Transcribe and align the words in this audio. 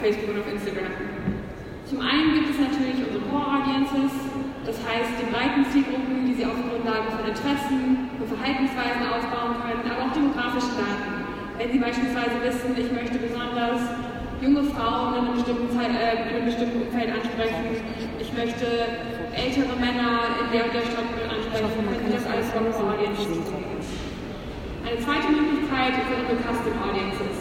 Facebook 0.00 0.32
und 0.32 0.40
auf 0.40 0.48
Instagram. 0.48 0.96
Zum 1.84 2.00
einen 2.00 2.32
gibt 2.32 2.48
es 2.56 2.58
natürlich 2.58 3.04
unsere 3.04 3.20
Core 3.28 3.60
Audiences, 3.60 4.16
das 4.64 4.80
heißt 4.80 5.20
die 5.20 5.28
breiten 5.28 5.60
Zielgruppen, 5.68 6.24
die 6.24 6.34
Sie 6.40 6.46
auf 6.48 6.56
Grundlage 6.56 7.12
von 7.12 7.28
Interessen 7.28 8.08
und 8.16 8.24
Verhaltensweisen 8.24 9.04
aufbauen 9.04 9.60
können, 9.60 9.84
aber 9.84 10.08
auch 10.08 10.12
demografische 10.16 10.72
Daten. 10.80 11.28
Wenn 11.60 11.68
Sie 11.68 11.80
beispielsweise 11.82 12.40
wissen, 12.40 12.72
ich 12.80 12.88
möchte 12.88 13.20
besonders 13.20 13.84
junge 14.40 14.64
Frauen 14.72 15.20
in 15.20 15.20
einem 15.20 15.36
bestimmten, 15.36 15.68
Zeit, 15.76 15.92
äh, 15.92 16.16
in 16.16 16.28
einem 16.32 16.48
bestimmten 16.48 16.80
Umfeld 16.88 17.10
ansprechen, 17.12 17.84
ich 18.16 18.30
möchte 18.32 18.64
ältere 19.36 19.74
Männer 19.76 20.40
in 20.40 20.46
der 20.48 20.64
und 20.64 20.72
der 20.72 20.86
Stadt 20.88 21.12
ansprechen, 21.28 21.76
können 21.76 22.08
Sie 22.08 22.16
das 22.16 22.24
alles 22.24 22.48
von 22.56 22.64
Core 22.72 22.96
Audiences 22.96 23.36
tun. 23.44 23.68
Eine 24.80 24.96
zweite 24.96 25.28
Möglichkeit 25.28 25.92
sind 25.92 26.24
unsere 26.24 26.40
Custom 26.40 26.76
Audiences. 26.80 27.39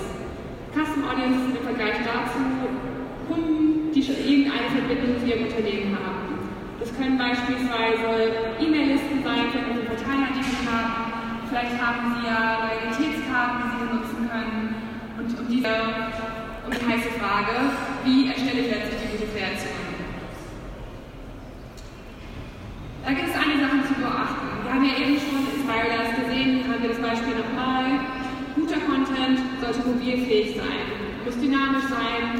Audiences 1.09 1.57
im 1.57 1.63
Vergleich 1.65 1.97
dazu 2.05 2.37
Kunden, 3.27 3.91
die 3.91 4.01
schon 4.03 4.17
irgendeine 4.21 4.69
Verbindung 4.69 5.17
zu 5.17 5.25
ihrem 5.25 5.49
Unternehmen 5.49 5.97
haben. 5.97 6.49
Das 6.79 6.95
können 6.95 7.17
beispielsweise 7.17 8.53
E-Mail-Listen 8.61 9.23
sein 9.25 9.49
von 9.49 9.73
unseren 9.73 9.89
Parteiartikeln 9.89 10.63
haben. 10.69 11.11
Vielleicht 11.49 11.75
haben 11.81 12.13
Sie 12.13 12.25
ja 12.29 12.61
Loyalitätskarten, 12.61 13.57
die 13.57 13.69
Sie 13.73 13.81
benutzen 13.89 14.21
können. 14.29 14.75
Und 15.17 15.29
um 15.33 15.45
diese 15.49 15.73
um 16.65 16.71
die 16.77 16.85
heiße 16.85 17.09
Frage, 17.17 17.73
wie 18.05 18.29
erstelle 18.29 18.61
ich 18.61 18.69
letztlich 18.69 19.01
die 19.01 19.17
gute 19.17 19.27
Kreation? 19.33 19.89
Da 23.03 23.09
gibt 23.09 23.29
es 23.29 23.35
einige 23.35 23.65
Sachen 23.65 23.81
zu 23.89 23.93
beachten. 23.97 24.47
Wir 24.61 24.73
haben 24.73 24.85
ja 24.85 24.95
eben 25.01 25.17
schon 25.17 25.49
Inspireless 25.49 26.13
gesehen, 26.13 26.61
hier 26.61 26.69
haben 26.69 26.83
wir 26.83 26.89
das 26.93 27.01
Beispiel 27.01 27.33
nochmal. 27.41 28.05
Guter 28.53 28.79
Content 28.85 29.39
sollte 29.61 29.81
mobilfähig 29.87 30.57
sein, 30.57 30.98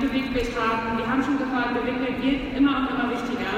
Bewegtbild 0.09 0.49
haben. 0.57 0.97
Wir 0.97 1.05
haben 1.05 1.21
schon 1.21 1.37
gehört, 1.37 1.77
Bewegtbild 1.77 2.17
wird 2.25 2.57
immer 2.57 2.81
und 2.81 2.87
immer 2.89 3.07
wichtiger. 3.13 3.53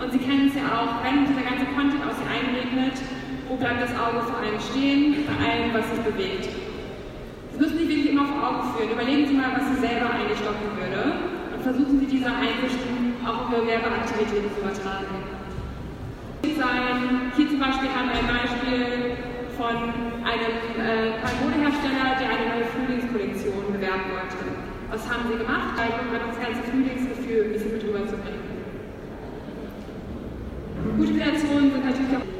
Und 0.00 0.12
Sie 0.12 0.20
kennen 0.20 0.52
es 0.52 0.54
ja 0.54 0.68
auch, 0.68 1.00
wenn 1.00 1.24
dieser 1.24 1.44
ganze 1.44 1.64
Content 1.72 2.04
aus 2.04 2.20
Sie 2.20 2.28
einregnet, 2.28 3.00
wo 3.48 3.56
bleibt 3.56 3.80
das 3.80 3.96
Auge 3.96 4.20
vor 4.28 4.38
allem 4.44 4.60
stehen, 4.60 5.24
bei 5.24 5.36
allem, 5.40 5.72
was 5.72 5.88
sich 5.88 6.00
bewegt. 6.04 6.48
Sie 6.52 7.58
müssen 7.58 7.78
sich 7.78 7.88
wirklich 7.88 8.12
immer 8.12 8.28
vor 8.28 8.40
Augen 8.44 8.62
führen. 8.76 8.92
Überlegen 8.92 9.24
Sie 9.26 9.34
mal, 9.34 9.56
was 9.56 9.64
Sie 9.72 9.80
selber 9.80 10.12
eigentlich 10.12 10.38
stoppen 10.38 10.68
würde 10.76 11.16
und 11.56 11.60
versuchen 11.64 12.00
Sie 12.00 12.06
diese 12.06 12.28
Einsichten 12.28 13.16
auch 13.24 13.48
über 13.48 13.64
Werbeaktivitäten 13.64 14.52
zu 14.52 14.60
übertragen 14.60 15.40
sein. 16.60 17.32
Hier 17.36 17.48
zum 17.48 17.58
Beispiel 17.58 17.88
haben 17.88 18.12
wir 18.12 18.20
ein 18.20 18.28
Beispiel 18.28 19.16
von 19.56 19.76
einem 20.28 20.54
äh, 20.76 21.16
Modehersteller, 21.40 22.20
der 22.20 22.28
eine 22.28 22.44
neue 22.52 22.66
Frühlingskollektion 22.68 23.72
bewerben 23.72 24.12
wollte. 24.12 24.44
Was 24.92 24.99
haben 25.10 25.26
sie 25.28 25.38
gemacht? 25.38 25.74
Um 25.74 26.28
das 26.28 26.38
ganze 26.40 26.62
Frühlingsgefühl 26.70 27.44
ein 27.44 27.52
bisschen 27.52 27.72
mit 27.72 27.82
rüberzubringen. 27.84 28.40
Gute 30.96 31.12
Kreationen 31.18 31.72
sind 31.72 31.84
natürlich 31.84 32.16
auch. 32.16 32.30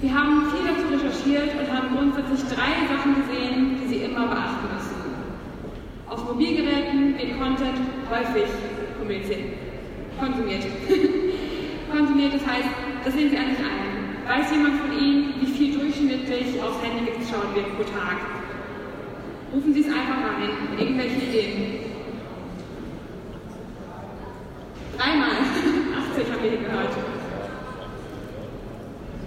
Wir 0.00 0.14
haben 0.14 0.46
viel 0.50 0.62
dazu 0.62 0.86
recherchiert 0.94 1.50
und 1.58 1.72
haben 1.74 1.88
grundsätzlich 1.94 2.42
drei 2.54 2.86
Sachen 2.86 3.16
gesehen, 3.18 3.78
die 3.82 3.88
Sie 3.88 4.04
immer 4.04 4.28
beachten 4.28 4.68
müssen. 4.72 4.94
Auf 6.08 6.24
Mobilgeräten 6.24 7.18
wird 7.18 7.38
Content 7.40 7.78
häufig 8.08 8.48
konsumiert. 10.18 10.64
konsumiert, 11.90 12.34
das 12.34 12.46
heißt, 12.46 12.68
das 13.04 13.14
sehen 13.14 13.30
Sie 13.30 13.36
eigentlich 13.36 13.58
ein. 13.58 13.88
Weiß 14.28 14.50
jemand 14.52 14.80
von 14.80 14.92
Ihnen, 14.92 15.34
wie 15.40 15.46
viel 15.46 15.78
durchschnittlich 15.78 16.62
aufs 16.62 16.82
Handy 16.82 17.10
geschaut 17.18 17.54
wird 17.54 17.74
pro 17.76 17.82
Tag? 17.84 18.47
Rufen 19.52 19.72
Sie 19.72 19.80
es 19.80 19.86
einfach 19.86 20.20
rein, 20.20 20.78
irgendwelche 20.78 21.16
Ideen. 21.16 21.80
Dreimal. 24.96 25.30
80 26.12 26.32
haben 26.32 26.42
wir 26.42 26.50
hier 26.50 26.60
gehört. 26.60 26.92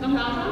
Noch 0.01 0.13
lauter? 0.13 0.47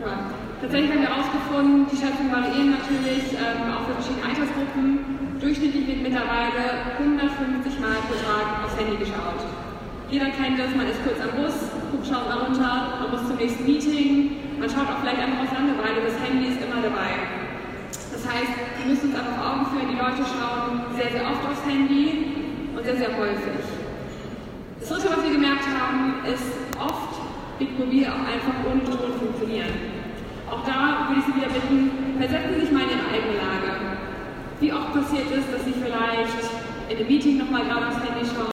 Ja. 0.00 0.30
Tatsächlich 0.60 0.90
haben 0.90 1.00
wir 1.00 1.08
herausgefunden, 1.10 1.86
die 1.90 1.96
Schätzungen 1.96 2.32
variieren 2.32 2.70
natürlich 2.70 3.34
ähm, 3.34 3.70
auch 3.70 3.86
für 3.86 3.94
verschiedene 3.94 4.26
Altersgruppen. 4.26 5.38
Durchschnittlich 5.40 5.86
wird 5.86 6.02
mittlerweile 6.02 6.94
150 6.98 7.80
Mal 7.82 7.98
pro 8.06 8.14
Tag 8.22 8.64
aufs 8.64 8.78
Handy 8.78 8.96
geschaut. 8.96 9.42
Jeder 10.10 10.30
kennt 10.30 10.58
das, 10.58 10.70
man 10.74 10.86
ist 10.86 11.02
kurz 11.02 11.18
am 11.18 11.34
Bus, 11.34 11.54
guckt, 11.90 12.06
schaut 12.06 12.28
mal 12.28 12.46
runter, 12.46 12.98
man 13.02 13.10
muss 13.10 13.26
zum 13.26 13.36
nächsten 13.36 13.64
Meeting, 13.66 14.38
man 14.58 14.70
schaut 14.70 14.86
auch 14.86 15.02
vielleicht 15.02 15.18
einfach 15.18 15.42
aus 15.42 15.52
Langeweile, 15.54 16.06
das 16.06 16.14
Handy 16.22 16.46
ist 16.50 16.62
immer 16.62 16.82
dabei. 16.82 17.41
Das 18.22 18.32
heißt, 18.32 18.54
wir 18.78 18.86
müssen 18.86 19.10
uns 19.10 19.18
einfach 19.18 19.34
Augen 19.42 19.66
führen, 19.66 19.90
die 19.90 19.98
Leute 19.98 20.22
schauen 20.22 20.86
sehr, 20.94 21.10
sehr 21.10 21.26
oft 21.26 21.42
aufs 21.42 21.66
Handy 21.66 22.54
und 22.70 22.84
sehr, 22.84 22.94
sehr 22.94 23.18
häufig. 23.18 23.58
Das 24.78 24.88
dritte, 24.88 25.10
was 25.10 25.24
wir 25.26 25.32
gemerkt 25.32 25.66
haben, 25.66 26.22
ist, 26.30 26.54
oft 26.78 27.18
wird 27.58 27.76
mobil 27.76 28.06
auch 28.06 28.22
einfach 28.22 28.54
ohne 28.62 28.84
Ton 28.86 29.18
funktionieren. 29.18 29.74
Auch 30.46 30.62
da 30.62 31.10
würde 31.10 31.18
ich 31.18 31.26
Sie 31.26 31.34
wieder 31.34 31.50
bitten, 31.50 32.14
versetzen 32.18 32.54
Sie 32.54 32.60
sich 32.60 32.70
mal 32.70 32.86
in 32.86 32.94
Ihre 32.94 33.10
eigene 33.10 33.42
Lage. 33.42 33.98
Wie 34.60 34.72
oft 34.72 34.94
passiert 34.94 35.26
es, 35.26 35.42
dass 35.50 35.64
Sie 35.66 35.74
vielleicht 35.74 36.46
in 36.90 36.96
einem 36.96 37.08
Meeting 37.08 37.38
nochmal 37.38 37.66
gerade 37.66 37.90
aufs 37.90 38.06
Handy 38.06 38.22
schauen? 38.22 38.42